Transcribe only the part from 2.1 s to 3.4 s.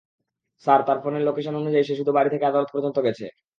বাড়ি থেকে আদালত পর্যন্ত গেছে।